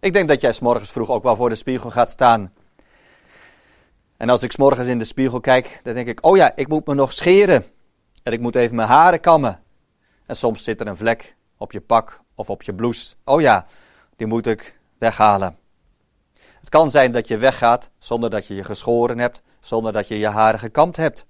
Ik 0.00 0.12
denk 0.12 0.28
dat 0.28 0.40
jij 0.40 0.52
s'morgens 0.52 0.90
vroeg 0.90 1.10
ook 1.10 1.22
wel 1.22 1.36
voor 1.36 1.48
de 1.48 1.54
spiegel 1.54 1.90
gaat 1.90 2.10
staan. 2.10 2.52
En 4.16 4.28
als 4.28 4.42
ik 4.42 4.52
s'morgens 4.52 4.88
in 4.88 4.98
de 4.98 5.04
spiegel 5.04 5.40
kijk, 5.40 5.80
dan 5.82 5.94
denk 5.94 6.06
ik, 6.06 6.26
oh 6.26 6.36
ja, 6.36 6.56
ik 6.56 6.68
moet 6.68 6.86
me 6.86 6.94
nog 6.94 7.12
scheren. 7.12 7.64
En 8.22 8.32
ik 8.32 8.40
moet 8.40 8.56
even 8.56 8.76
mijn 8.76 8.88
haren 8.88 9.20
kammen. 9.20 9.62
En 10.26 10.36
soms 10.36 10.64
zit 10.64 10.80
er 10.80 10.86
een 10.86 10.96
vlek 10.96 11.36
op 11.56 11.72
je 11.72 11.80
pak 11.80 12.20
of 12.34 12.50
op 12.50 12.62
je 12.62 12.74
blouse. 12.74 13.14
Oh 13.24 13.40
ja, 13.40 13.66
die 14.16 14.26
moet 14.26 14.46
ik 14.46 14.78
weghalen. 14.98 15.58
Het 16.60 16.68
kan 16.68 16.90
zijn 16.90 17.12
dat 17.12 17.28
je 17.28 17.36
weggaat 17.36 17.90
zonder 17.98 18.30
dat 18.30 18.46
je 18.46 18.54
je 18.54 18.64
geschoren 18.64 19.18
hebt, 19.18 19.42
zonder 19.60 19.92
dat 19.92 20.08
je 20.08 20.18
je 20.18 20.28
haren 20.28 20.58
gekamd 20.58 20.96
hebt. 20.96 21.26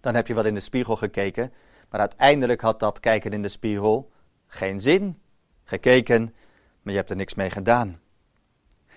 Dan 0.00 0.14
heb 0.14 0.26
je 0.26 0.34
wat 0.34 0.44
in 0.44 0.54
de 0.54 0.60
spiegel 0.60 0.96
gekeken, 0.96 1.52
maar 1.90 2.00
uiteindelijk 2.00 2.60
had 2.60 2.80
dat 2.80 3.00
kijken 3.00 3.32
in 3.32 3.42
de 3.42 3.48
spiegel 3.48 4.10
geen 4.46 4.80
zin. 4.80 5.20
Gekeken, 5.64 6.34
maar 6.82 6.92
je 6.92 6.98
hebt 6.98 7.10
er 7.10 7.16
niks 7.16 7.34
mee 7.34 7.50
gedaan. 7.50 8.00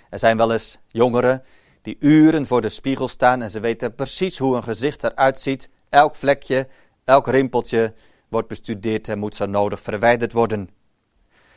Er 0.09 0.19
zijn 0.19 0.37
wel 0.37 0.51
eens 0.51 0.79
jongeren 0.87 1.43
die 1.81 1.97
uren 1.99 2.47
voor 2.47 2.61
de 2.61 2.69
spiegel 2.69 3.07
staan 3.07 3.41
en 3.41 3.49
ze 3.49 3.59
weten 3.59 3.95
precies 3.95 4.37
hoe 4.37 4.55
een 4.55 4.63
gezicht 4.63 5.03
eruit 5.03 5.39
ziet. 5.39 5.69
Elk 5.89 6.15
vlekje, 6.15 6.67
elk 7.03 7.27
rimpeltje 7.27 7.93
wordt 8.27 8.47
bestudeerd 8.47 9.07
en 9.07 9.19
moet 9.19 9.35
zo 9.35 9.45
nodig 9.45 9.81
verwijderd 9.81 10.33
worden. 10.33 10.69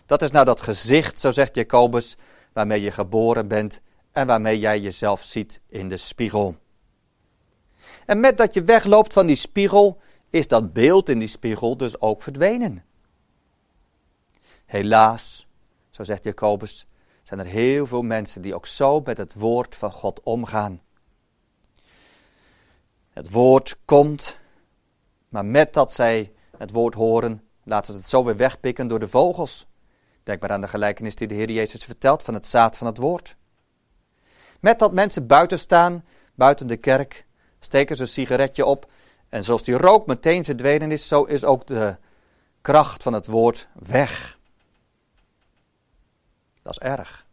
Dat 0.06 0.22
is 0.22 0.30
nou 0.30 0.44
dat 0.44 0.60
gezicht, 0.60 1.20
zo 1.20 1.30
zegt 1.30 1.54
Jacobus, 1.54 2.16
waarmee 2.52 2.80
je 2.80 2.90
geboren 2.90 3.48
bent 3.48 3.80
en 4.12 4.26
waarmee 4.26 4.58
jij 4.58 4.80
jezelf 4.80 5.22
ziet 5.22 5.60
in 5.68 5.88
de 5.88 5.96
spiegel. 5.96 6.56
En 8.06 8.20
met 8.20 8.38
dat 8.38 8.54
je 8.54 8.62
wegloopt 8.62 9.12
van 9.12 9.26
die 9.26 9.36
spiegel, 9.36 10.00
is 10.30 10.48
dat 10.48 10.72
beeld 10.72 11.08
in 11.08 11.18
die 11.18 11.28
spiegel 11.28 11.76
dus 11.76 12.00
ook 12.00 12.22
verdwenen. 12.22 12.84
Helaas, 14.66 15.46
zo 15.90 16.04
zegt 16.04 16.24
Jacobus, 16.24 16.86
zijn 17.22 17.40
er 17.40 17.46
heel 17.46 17.86
veel 17.86 18.02
mensen 18.02 18.42
die 18.42 18.54
ook 18.54 18.66
zo 18.66 19.00
met 19.00 19.16
het 19.16 19.34
woord 19.34 19.76
van 19.76 19.92
God 19.92 20.20
omgaan. 20.22 20.80
Het 23.10 23.30
woord 23.30 23.76
komt, 23.84 24.38
maar 25.28 25.44
met 25.44 25.72
dat 25.72 25.92
zij 25.92 26.32
het 26.58 26.70
woord 26.70 26.94
horen, 26.94 27.42
laten 27.62 27.92
ze 27.92 27.98
het 27.98 28.08
zo 28.08 28.24
weer 28.24 28.36
wegpikken 28.36 28.88
door 28.88 28.98
de 28.98 29.08
vogels. 29.08 29.66
Denk 30.26 30.40
maar 30.40 30.52
aan 30.52 30.60
de 30.60 30.68
gelijkenis 30.68 31.16
die 31.16 31.26
de 31.26 31.34
Heer 31.34 31.50
Jezus 31.50 31.84
vertelt 31.84 32.22
van 32.22 32.34
het 32.34 32.46
zaad 32.46 32.76
van 32.76 32.86
het 32.86 32.96
woord. 32.96 33.36
Met 34.60 34.78
dat 34.78 34.92
mensen 34.92 35.26
buiten 35.26 35.58
staan, 35.58 36.04
buiten 36.34 36.66
de 36.66 36.76
kerk, 36.76 37.26
steken 37.58 37.96
ze 37.96 38.02
een 38.02 38.08
sigaretje 38.08 38.64
op. 38.64 38.90
En 39.28 39.44
zoals 39.44 39.62
die 39.62 39.76
rook 39.76 40.06
meteen 40.06 40.44
verdwenen 40.44 40.92
is, 40.92 41.08
zo 41.08 41.24
is 41.24 41.44
ook 41.44 41.66
de 41.66 41.96
kracht 42.60 43.02
van 43.02 43.12
het 43.12 43.26
woord 43.26 43.68
weg. 43.72 44.38
Dat 46.62 46.72
is 46.72 46.78
erg. 46.78 47.26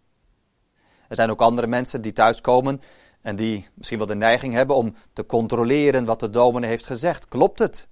Er 1.08 1.16
zijn 1.16 1.30
ook 1.30 1.42
andere 1.42 1.68
mensen 1.68 2.02
die 2.02 2.14
thuiskomen 2.14 2.82
en 3.22 3.36
die 3.36 3.68
misschien 3.74 3.98
wel 3.98 4.08
de 4.08 4.16
neiging 4.16 4.54
hebben 4.54 4.76
om 4.76 4.96
te 5.14 5.26
controleren 5.26 6.06
wat 6.06 6.20
de 6.20 6.30
dominee 6.30 6.70
heeft 6.70 6.86
gezegd. 6.86 7.28
Klopt 7.28 7.60
het? 7.60 7.88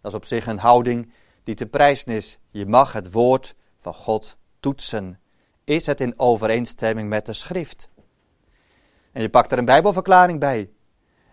Dat 0.00 0.10
is 0.10 0.16
op 0.16 0.24
zich 0.24 0.46
een 0.46 0.58
houding 0.58 1.12
die 1.44 1.54
te 1.54 1.66
prijzen 1.66 2.12
is. 2.12 2.38
Je 2.50 2.66
mag 2.66 2.92
het 2.92 3.12
woord 3.12 3.54
van 3.80 3.94
God 3.94 4.36
toetsen. 4.60 5.20
Is 5.64 5.86
het 5.86 6.00
in 6.00 6.18
overeenstemming 6.18 7.08
met 7.08 7.26
de 7.26 7.32
schrift? 7.32 7.88
En 9.12 9.22
je 9.22 9.30
pakt 9.30 9.52
er 9.52 9.58
een 9.58 9.64
Bijbelverklaring 9.64 10.40
bij. 10.40 10.70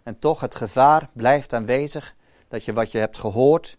En 0.03 0.19
toch 0.19 0.39
het 0.39 0.55
gevaar 0.55 1.09
blijft 1.13 1.53
aanwezig 1.53 2.15
dat 2.47 2.65
je 2.65 2.73
wat 2.73 2.91
je 2.91 2.97
hebt 2.97 3.17
gehoord 3.17 3.77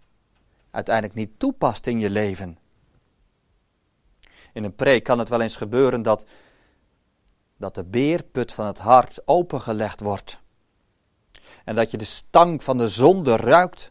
uiteindelijk 0.70 1.14
niet 1.14 1.38
toepast 1.38 1.86
in 1.86 1.98
je 1.98 2.10
leven. 2.10 2.58
In 4.52 4.64
een 4.64 4.74
preek 4.74 5.04
kan 5.04 5.18
het 5.18 5.28
wel 5.28 5.40
eens 5.40 5.56
gebeuren 5.56 6.02
dat, 6.02 6.26
dat 7.56 7.74
de 7.74 7.84
beerput 7.84 8.52
van 8.52 8.66
het 8.66 8.78
hart 8.78 9.20
opengelegd 9.24 10.00
wordt. 10.00 10.40
En 11.64 11.74
dat 11.74 11.90
je 11.90 11.96
de 11.96 12.04
stank 12.04 12.62
van 12.62 12.78
de 12.78 12.88
zonde 12.88 13.36
ruikt. 13.36 13.90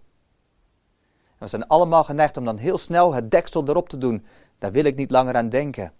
we 1.38 1.48
zijn 1.48 1.68
allemaal 1.68 2.04
geneigd 2.04 2.38
om 2.38 2.46
dan 2.46 2.58
heel 2.58 2.78
snel 2.78 3.14
het 3.14 3.32
deksel 3.32 3.68
erop 3.68 3.90
te 3.90 3.98
doen. 3.98 4.26
Daar 4.60 4.72
wil 4.72 4.84
ik 4.84 4.96
niet 4.96 5.12
langer 5.12 5.36
aan 5.36 5.50
denken. 5.50 5.94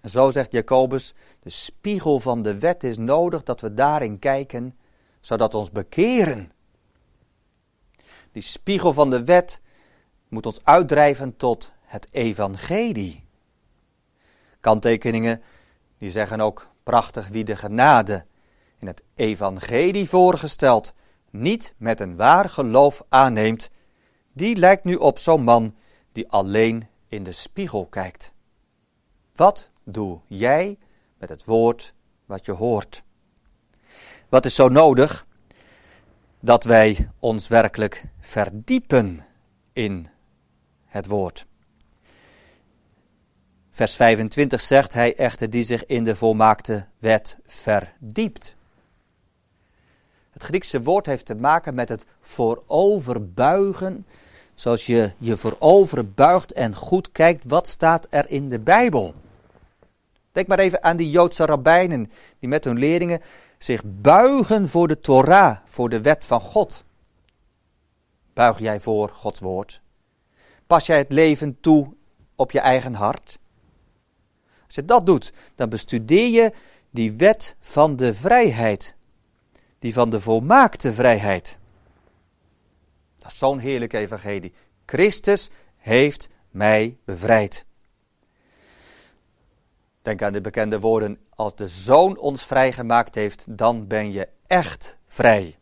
En 0.00 0.10
zo 0.10 0.30
zegt 0.30 0.52
Jacobus, 0.52 1.14
de 1.40 1.50
spiegel 1.50 2.20
van 2.20 2.42
de 2.42 2.58
wet 2.58 2.84
is 2.84 2.96
nodig 2.98 3.42
dat 3.42 3.60
we 3.60 3.74
daarin 3.74 4.18
kijken, 4.18 4.78
zodat 5.20 5.54
ons 5.54 5.70
bekeren. 5.70 6.50
Die 8.32 8.42
spiegel 8.42 8.92
van 8.92 9.10
de 9.10 9.24
wet 9.24 9.60
moet 10.28 10.46
ons 10.46 10.64
uitdrijven 10.64 11.36
tot 11.36 11.72
het 11.80 12.06
evangelie. 12.10 13.24
Kanttekeningen 14.60 15.42
die 15.98 16.10
zeggen 16.10 16.40
ook 16.40 16.70
prachtig 16.82 17.28
wie 17.28 17.44
de 17.44 17.56
genade 17.56 18.24
in 18.78 18.86
het 18.86 19.02
evangelie 19.14 20.08
voorgesteld 20.08 20.94
niet 21.30 21.74
met 21.76 22.00
een 22.00 22.16
waar 22.16 22.48
geloof 22.48 23.02
aanneemt, 23.08 23.70
die 24.32 24.56
lijkt 24.56 24.84
nu 24.84 24.94
op 24.94 25.18
zo'n 25.18 25.42
man 25.42 25.74
die 26.12 26.28
alleen 26.28 26.88
in 27.08 27.24
de 27.24 27.32
spiegel 27.32 27.86
kijkt. 27.86 28.32
Wat 29.36 29.70
doe 29.84 30.20
jij 30.26 30.78
met 31.18 31.28
het 31.28 31.44
woord 31.44 31.94
wat 32.26 32.44
je 32.44 32.52
hoort? 32.52 33.02
Wat 34.28 34.44
is 34.44 34.54
zo 34.54 34.68
nodig? 34.68 35.26
Dat 36.40 36.64
wij 36.64 37.10
ons 37.18 37.48
werkelijk 37.48 38.04
verdiepen 38.20 39.26
in 39.72 40.08
het 40.84 41.06
woord. 41.06 41.46
Vers 43.70 43.96
25 43.96 44.60
zegt 44.60 44.92
hij 44.92 45.16
echter 45.16 45.50
die 45.50 45.62
zich 45.62 45.86
in 45.86 46.04
de 46.04 46.16
volmaakte 46.16 46.86
wet 46.98 47.38
verdiept. 47.46 48.56
Het 50.30 50.42
Griekse 50.42 50.82
woord 50.82 51.06
heeft 51.06 51.26
te 51.26 51.34
maken 51.34 51.74
met 51.74 51.88
het 51.88 52.04
vooroverbuigen. 52.20 54.06
Zoals 54.58 54.86
je 54.86 55.12
je 55.18 55.36
vooroverbuigt 55.36 56.52
en 56.52 56.74
goed 56.74 57.12
kijkt, 57.12 57.44
wat 57.44 57.68
staat 57.68 58.06
er 58.10 58.30
in 58.30 58.48
de 58.48 58.60
Bijbel? 58.60 59.14
Denk 60.32 60.46
maar 60.46 60.58
even 60.58 60.82
aan 60.82 60.96
die 60.96 61.10
Joodse 61.10 61.44
rabbijnen 61.44 62.10
die 62.38 62.48
met 62.48 62.64
hun 62.64 62.78
leerlingen 62.78 63.20
zich 63.58 63.82
buigen 63.84 64.68
voor 64.68 64.88
de 64.88 65.00
Torah, 65.00 65.56
voor 65.64 65.88
de 65.88 66.00
wet 66.00 66.24
van 66.24 66.40
God. 66.40 66.84
Buig 68.32 68.58
jij 68.58 68.80
voor 68.80 69.08
Gods 69.08 69.40
woord? 69.40 69.80
Pas 70.66 70.86
jij 70.86 70.98
het 70.98 71.12
leven 71.12 71.60
toe 71.60 71.94
op 72.36 72.50
je 72.50 72.60
eigen 72.60 72.94
hart? 72.94 73.38
Als 74.66 74.74
je 74.74 74.84
dat 74.84 75.06
doet, 75.06 75.32
dan 75.54 75.68
bestudeer 75.68 76.28
je 76.28 76.52
die 76.90 77.12
wet 77.12 77.56
van 77.60 77.96
de 77.96 78.14
vrijheid. 78.14 78.94
Die 79.78 79.92
van 79.92 80.10
de 80.10 80.20
volmaakte 80.20 80.92
vrijheid. 80.92 81.58
Zo'n 83.32 83.58
heerlijk 83.58 83.92
evangelie. 83.92 84.52
Christus 84.86 85.50
heeft 85.76 86.28
mij 86.50 86.98
bevrijd. 87.04 87.66
Denk 90.02 90.22
aan 90.22 90.32
de 90.32 90.40
bekende 90.40 90.80
woorden: 90.80 91.18
Als 91.34 91.56
de 91.56 91.68
Zoon 91.68 92.18
ons 92.18 92.44
vrijgemaakt 92.44 93.14
heeft, 93.14 93.58
dan 93.58 93.86
ben 93.86 94.12
je 94.12 94.28
echt 94.46 94.96
vrij. 95.06 95.58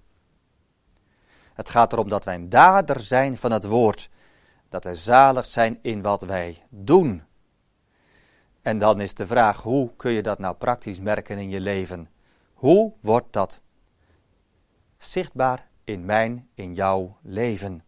Het 1.54 1.68
gaat 1.68 1.92
erom 1.92 2.08
dat 2.08 2.24
wij 2.24 2.34
een 2.34 2.48
dader 2.48 3.00
zijn 3.00 3.38
van 3.38 3.50
het 3.52 3.64
woord. 3.64 4.10
Dat 4.68 4.84
wij 4.84 4.94
zalig 4.94 5.44
zijn 5.44 5.78
in 5.82 6.02
wat 6.02 6.22
wij 6.22 6.62
doen. 6.68 7.22
En 8.62 8.78
dan 8.78 9.00
is 9.00 9.14
de 9.14 9.26
vraag: 9.26 9.62
hoe 9.62 9.90
kun 9.96 10.10
je 10.10 10.22
dat 10.22 10.38
nou 10.38 10.54
praktisch 10.54 11.00
merken 11.00 11.38
in 11.38 11.48
je 11.48 11.60
leven? 11.60 12.10
Hoe 12.54 12.92
wordt 13.00 13.32
dat 13.32 13.60
zichtbaar 14.98 15.68
in 15.86 16.04
mijn, 16.04 16.48
in 16.54 16.74
jouw 16.74 17.16
leven? 17.22 17.84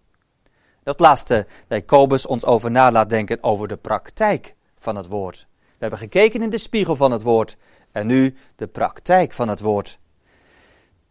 Dat 0.83 1.01
laatste 1.01 1.47
dat 1.67 1.79
Jacobus 1.79 2.27
ons 2.27 2.45
over 2.45 2.71
na 2.71 2.91
laat 2.91 3.11
denken 3.11 3.43
over 3.43 3.69
de 3.69 3.77
praktijk 3.77 4.55
van 4.77 4.97
het 4.97 5.07
woord. 5.07 5.47
We 5.61 5.77
hebben 5.79 5.99
gekeken 5.99 6.43
in 6.43 6.51
de 6.51 6.59
spiegel 6.59 6.97
van 6.97 7.11
het 7.11 7.23
woord 7.23 7.57
en 7.93 8.07
nu 8.07 8.37
de 8.57 8.67
praktijk 8.67 9.33
van 9.33 9.49
het 9.49 9.61
woord. 9.61 9.99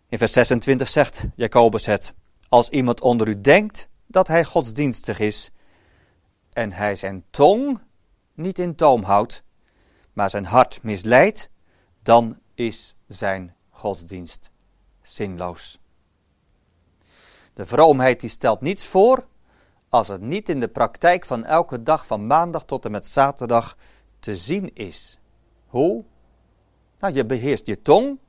In 0.07 0.17
vers 0.17 0.31
26 0.31 0.87
zegt 0.87 1.25
Jacobus 1.35 1.85
het: 1.85 2.13
Als 2.49 2.69
iemand 2.69 3.01
onder 3.01 3.27
u 3.27 3.41
denkt 3.41 3.89
dat 4.05 4.27
hij 4.27 4.43
godsdienstig 4.43 5.19
is 5.19 5.51
en 6.53 6.71
hij 6.71 6.95
zijn 6.95 7.23
tong 7.29 7.79
niet 8.33 8.59
in 8.59 8.75
toom 8.75 9.03
houdt, 9.03 9.43
maar 10.13 10.29
zijn 10.29 10.45
hart 10.45 10.83
misleidt, 10.83 11.49
dan 12.03 12.39
is 12.53 12.95
zijn 13.07 13.55
godsdienst 13.69 14.49
zinloos. 15.01 15.79
De 17.57 17.65
vroomheid 17.65 18.19
die 18.19 18.29
stelt 18.29 18.61
niets 18.61 18.85
voor 18.85 19.25
als 19.89 20.07
het 20.07 20.21
niet 20.21 20.49
in 20.49 20.59
de 20.59 20.67
praktijk 20.67 21.25
van 21.25 21.45
elke 21.45 21.83
dag 21.83 22.05
van 22.05 22.27
maandag 22.27 22.65
tot 22.65 22.85
en 22.85 22.91
met 22.91 23.07
zaterdag 23.07 23.77
te 24.19 24.35
zien 24.35 24.71
is. 24.73 25.19
Hoe? 25.67 26.03
Nou, 26.99 27.13
je 27.13 27.25
beheerst 27.25 27.65
je 27.65 27.81
tong. 27.81 28.19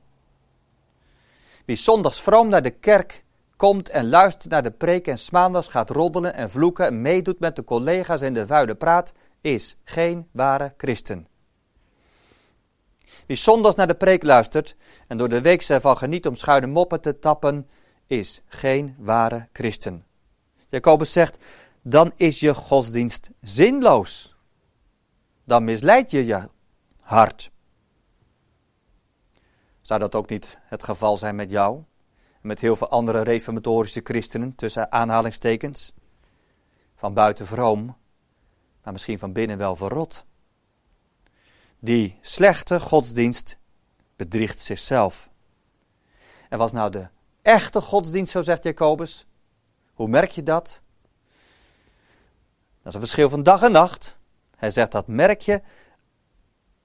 Wie 1.65 1.75
zondags 1.75 2.21
vroom 2.21 2.49
naar 2.49 2.61
de 2.61 2.69
kerk 2.69 3.23
komt 3.55 3.89
en 3.89 4.09
luistert 4.09 4.51
naar 4.51 4.63
de 4.63 4.71
preek 4.71 5.07
en 5.07 5.17
maandags 5.31 5.67
gaat 5.67 5.89
roddelen 5.89 6.33
en 6.33 6.49
vloeken 6.49 6.85
en 6.85 7.01
meedoet 7.01 7.39
met 7.39 7.55
de 7.55 7.63
collega's 7.63 8.21
in 8.21 8.33
de 8.33 8.47
vuile 8.47 8.75
praat, 8.75 9.13
is 9.41 9.77
geen 9.83 10.27
ware 10.31 10.73
christen. 10.77 11.27
Wie 13.25 13.37
zondags 13.37 13.75
naar 13.75 13.87
de 13.87 13.95
preek 13.95 14.23
luistert 14.23 14.75
en 15.07 15.17
door 15.17 15.29
de 15.29 15.41
week 15.41 15.61
ervan 15.61 15.97
geniet 15.97 16.27
om 16.27 16.35
schuine 16.35 16.67
moppen 16.67 17.01
te 17.01 17.19
tappen, 17.19 17.67
is 18.09 18.41
geen 18.45 18.95
ware 18.97 19.47
christen. 19.53 20.05
Jacobus 20.69 21.11
zegt, 21.11 21.37
dan 21.81 22.11
is 22.15 22.39
je 22.39 22.55
godsdienst 22.55 23.29
zinloos 23.41 24.37
dan 25.49 25.63
misleid 25.63 26.11
je 26.11 26.25
je 26.25 26.49
hart. 27.01 27.51
Zou 29.81 29.99
dat 29.99 30.15
ook 30.15 30.29
niet 30.29 30.57
het 30.61 30.83
geval 30.83 31.17
zijn 31.17 31.35
met 31.35 31.49
jou? 31.49 31.83
En 32.41 32.47
met 32.47 32.59
heel 32.59 32.75
veel 32.75 32.89
andere 32.89 33.21
reformatorische 33.21 34.01
christenen, 34.03 34.55
tussen 34.55 34.91
aanhalingstekens? 34.91 35.93
Van 36.95 37.13
buiten 37.13 37.47
vroom, 37.47 37.97
maar 38.83 38.93
misschien 38.93 39.19
van 39.19 39.33
binnen 39.33 39.57
wel 39.57 39.75
verrot. 39.75 40.25
Die 41.79 42.17
slechte 42.21 42.79
godsdienst 42.79 43.57
bedriegt 44.15 44.59
zichzelf. 44.59 45.29
En 46.49 46.57
was 46.57 46.71
nou 46.71 46.91
de 46.91 47.07
echte 47.49 47.81
godsdienst, 47.81 48.31
zo 48.31 48.41
zegt 48.41 48.63
Jacobus? 48.63 49.25
Hoe 49.93 50.07
merk 50.07 50.31
je 50.31 50.43
dat? 50.43 50.81
Dat 52.77 52.87
is 52.87 52.93
een 52.93 52.99
verschil 52.99 53.29
van 53.29 53.43
dag 53.43 53.61
en 53.61 53.71
nacht. 53.71 54.17
Hij 54.55 54.71
zegt 54.71 54.91
dat 54.91 55.07
merk 55.07 55.41
je, 55.41 55.61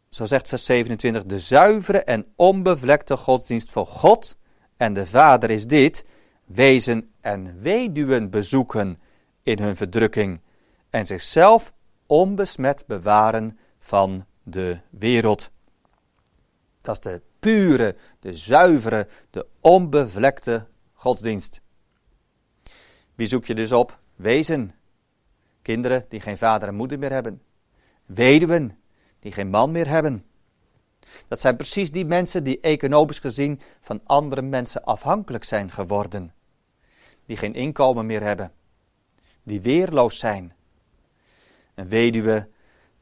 zo 0.08 0.26
zegt 0.26 0.48
vers 0.48 0.64
27, 0.64 1.24
de 1.24 1.40
zuivere 1.40 2.02
en 2.02 2.26
onbevlekte 2.36 3.16
godsdienst 3.16 3.70
voor 3.70 3.86
God 3.86 4.36
en 4.76 4.94
de 4.94 5.06
Vader 5.06 5.50
is 5.50 5.66
dit, 5.66 6.04
wezen 6.44 7.12
en 7.20 7.60
weduwen 7.60 8.30
bezoeken 8.30 9.00
in 9.42 9.58
hun 9.58 9.76
verdrukking 9.76 10.40
en 10.90 11.06
zichzelf 11.06 11.72
onbesmet 12.06 12.86
bewaren 12.86 13.58
van 13.78 14.26
de 14.42 14.80
wereld. 14.90 15.50
Dat 16.80 16.94
is 16.94 17.00
de 17.12 17.22
pure, 17.44 17.96
de 18.20 18.34
zuivere, 18.34 19.08
de 19.30 19.46
onbevlekte 19.60 20.66
godsdienst. 20.92 21.60
Wie 23.14 23.26
zoek 23.26 23.44
je 23.44 23.54
dus 23.54 23.72
op? 23.72 23.98
Wezen. 24.14 24.74
Kinderen 25.62 26.04
die 26.08 26.20
geen 26.20 26.38
vader 26.38 26.68
en 26.68 26.74
moeder 26.74 26.98
meer 26.98 27.12
hebben. 27.12 27.42
Weduwen 28.06 28.78
die 29.20 29.32
geen 29.32 29.50
man 29.50 29.70
meer 29.70 29.88
hebben. 29.88 30.24
Dat 31.28 31.40
zijn 31.40 31.56
precies 31.56 31.90
die 31.90 32.04
mensen 32.04 32.44
die 32.44 32.60
economisch 32.60 33.18
gezien 33.18 33.60
van 33.80 34.00
andere 34.04 34.42
mensen 34.42 34.84
afhankelijk 34.84 35.44
zijn 35.44 35.70
geworden. 35.70 36.34
Die 37.26 37.36
geen 37.36 37.54
inkomen 37.54 38.06
meer 38.06 38.22
hebben. 38.22 38.52
Die 39.42 39.60
weerloos 39.60 40.18
zijn. 40.18 40.54
Een 41.74 41.88
weduwe, 41.88 42.48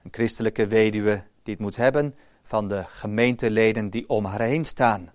een 0.03 0.13
christelijke 0.13 0.67
weduwe, 0.67 1.23
die 1.43 1.55
het 1.55 1.63
moet 1.63 1.77
hebben 1.77 2.15
van 2.43 2.69
de 2.69 2.85
gemeenteleden 2.85 3.91
die 3.91 4.09
om 4.09 4.25
haar 4.25 4.41
heen 4.41 4.65
staan. 4.65 5.13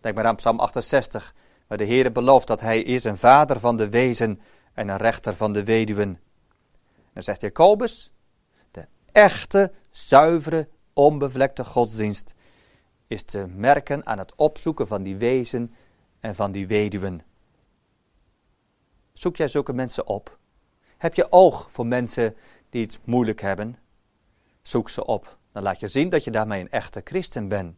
Denk 0.00 0.14
maar 0.14 0.24
aan 0.24 0.36
Psalm 0.36 0.58
68, 0.58 1.34
waar 1.66 1.78
de 1.78 1.84
Heer 1.84 2.12
belooft 2.12 2.46
dat 2.46 2.60
Hij 2.60 2.82
is 2.82 3.04
een 3.04 3.18
vader 3.18 3.60
van 3.60 3.76
de 3.76 3.88
wezen 3.88 4.40
en 4.72 4.88
een 4.88 4.96
rechter 4.96 5.36
van 5.36 5.52
de 5.52 5.64
weduwen. 5.64 6.08
En 6.08 6.18
dan 7.12 7.22
zegt 7.22 7.40
Jacobus, 7.40 8.12
echte, 9.12 9.72
zuivere, 9.90 10.68
onbevlekte 10.92 11.64
godsdienst 11.64 12.34
is 13.06 13.22
te 13.22 13.46
merken 13.46 14.06
aan 14.06 14.18
het 14.18 14.34
opzoeken 14.36 14.86
van 14.86 15.02
die 15.02 15.16
wezen 15.16 15.74
en 16.20 16.34
van 16.34 16.52
die 16.52 16.66
weduwen. 16.66 17.22
Zoek 19.12 19.36
jij 19.36 19.48
zulke 19.48 19.72
mensen 19.72 20.06
op? 20.06 20.38
Heb 20.96 21.14
je 21.14 21.32
oog 21.32 21.70
voor 21.70 21.86
mensen 21.86 22.36
die 22.70 22.82
het 22.82 23.00
moeilijk 23.04 23.40
hebben? 23.40 23.78
Zoek 24.62 24.88
ze 24.88 25.04
op. 25.04 25.38
Dan 25.52 25.62
laat 25.62 25.80
je 25.80 25.88
zien 25.88 26.08
dat 26.08 26.24
je 26.24 26.30
daarmee 26.30 26.60
een 26.60 26.70
echte 26.70 27.00
christen 27.04 27.48
bent. 27.48 27.76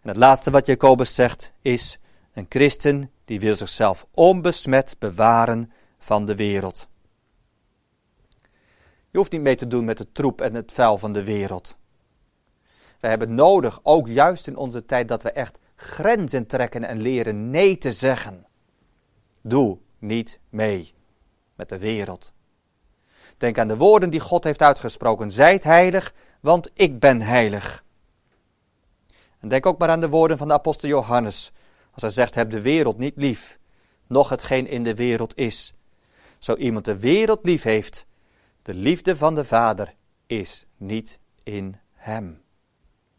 En 0.00 0.08
het 0.08 0.16
laatste 0.16 0.50
wat 0.50 0.66
Jacobus 0.66 1.14
zegt 1.14 1.52
is: 1.60 1.98
een 2.32 2.46
christen 2.48 3.10
die 3.24 3.40
wil 3.40 3.56
zichzelf 3.56 4.06
onbesmet 4.14 4.96
bewaren 4.98 5.72
van 5.98 6.26
de 6.26 6.36
wereld. 6.36 6.88
Je 9.10 9.18
hoeft 9.18 9.32
niet 9.32 9.40
mee 9.40 9.56
te 9.56 9.66
doen 9.66 9.84
met 9.84 9.98
de 9.98 10.12
troep 10.12 10.40
en 10.40 10.54
het 10.54 10.72
vuil 10.72 10.98
van 10.98 11.12
de 11.12 11.24
wereld. 11.24 11.76
We 13.00 13.08
hebben 13.08 13.34
nodig, 13.34 13.80
ook 13.82 14.08
juist 14.08 14.46
in 14.46 14.56
onze 14.56 14.84
tijd, 14.84 15.08
dat 15.08 15.22
we 15.22 15.30
echt 15.30 15.58
grenzen 15.74 16.46
trekken 16.46 16.84
en 16.84 17.00
leren 17.00 17.50
nee 17.50 17.78
te 17.78 17.92
zeggen. 17.92 18.46
Doe 19.42 19.78
niet 19.98 20.40
mee 20.48 20.94
met 21.54 21.68
de 21.68 21.78
wereld. 21.78 22.32
Denk 23.42 23.58
aan 23.58 23.68
de 23.68 23.76
woorden 23.76 24.10
die 24.10 24.20
God 24.20 24.44
heeft 24.44 24.62
uitgesproken. 24.62 25.30
Zijt 25.30 25.64
heilig, 25.64 26.14
want 26.40 26.70
ik 26.74 26.98
ben 26.98 27.20
heilig. 27.20 27.84
En 29.40 29.48
denk 29.48 29.66
ook 29.66 29.78
maar 29.78 29.88
aan 29.88 30.00
de 30.00 30.08
woorden 30.08 30.38
van 30.38 30.48
de 30.48 30.54
apostel 30.54 30.88
Johannes. 30.88 31.52
Als 31.92 32.02
hij 32.02 32.10
zegt, 32.10 32.34
heb 32.34 32.50
de 32.50 32.60
wereld 32.60 32.98
niet 32.98 33.12
lief, 33.16 33.58
noch 34.06 34.28
hetgeen 34.28 34.66
in 34.66 34.84
de 34.84 34.94
wereld 34.94 35.36
is. 35.36 35.74
Zo 36.38 36.54
iemand 36.54 36.84
de 36.84 36.98
wereld 36.98 37.40
lief 37.42 37.62
heeft, 37.62 38.06
de 38.62 38.74
liefde 38.74 39.16
van 39.16 39.34
de 39.34 39.44
Vader 39.44 39.94
is 40.26 40.66
niet 40.76 41.18
in 41.42 41.76
hem. 41.92 42.42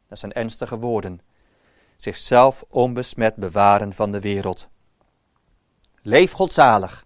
Dat 0.08 0.20
zijn 0.20 0.34
ernstige 0.34 0.78
woorden. 0.78 1.22
Zichzelf 1.96 2.64
onbesmet 2.70 3.36
bewaren 3.36 3.94
van 3.94 4.12
de 4.12 4.20
wereld. 4.20 4.70
Leef 6.02 6.32
godzalig, 6.32 7.06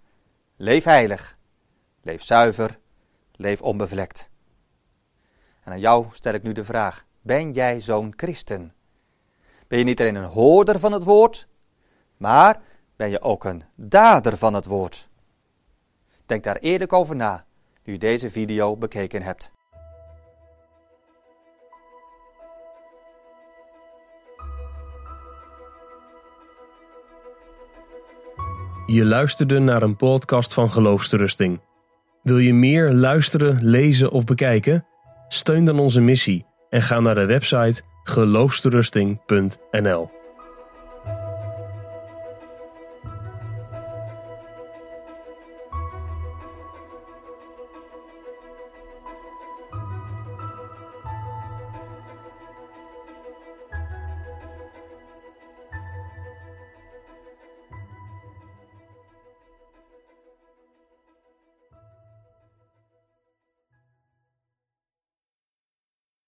leef 0.56 0.84
heilig, 0.84 1.38
leef 2.02 2.24
zuiver, 2.24 2.80
leef 3.38 3.62
onbevlekt. 3.62 4.30
En 5.64 5.72
aan 5.72 5.80
jou 5.80 6.06
stel 6.12 6.34
ik 6.34 6.44
nu 6.44 6.52
de 6.52 6.64
vraag: 6.64 7.06
ben 7.22 7.52
jij 7.52 7.82
zo'n 7.82 8.14
christen? 8.16 8.74
Ben 9.68 9.80
je 9.80 9.86
niet 9.86 10.02
alleen 10.02 10.16
een 10.16 10.24
hoorder 10.24 10.80
van 10.80 10.92
het 10.92 11.04
woord, 11.04 11.48
maar 12.18 12.62
ben 12.96 13.10
je 13.10 13.22
ook 13.22 13.44
een 13.44 13.64
dader 13.76 14.38
van 14.38 14.54
het 14.54 14.66
woord? 14.66 15.10
Denk 16.26 16.44
daar 16.44 16.58
eerlijk 16.58 16.94
over 16.94 17.16
na, 17.16 17.46
nu 17.84 17.94
je 17.94 18.00
deze 18.00 18.32
video 18.32 18.78
bekeken 18.78 19.22
hebt. 19.22 19.52
Je 28.86 29.06
luisterde 29.06 29.60
naar 29.60 29.82
een 29.82 29.96
podcast 29.96 30.54
van 30.54 30.72
Geloofsterusting. 30.72 31.60
Wil 32.28 32.38
je 32.38 32.54
meer 32.54 32.94
luisteren, 32.94 33.58
lezen 33.62 34.12
of 34.12 34.24
bekijken? 34.24 34.86
Steun 35.28 35.66
dan 35.66 35.80
onze 35.80 36.02
missie 36.02 36.46
en 36.70 36.82
ga 36.82 37.00
naar 37.00 37.16
de 37.16 37.26
website 37.26 37.82
geloofsterusting.nl. 38.04 40.17